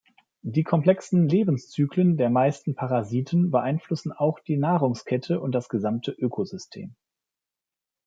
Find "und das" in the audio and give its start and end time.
5.39-5.69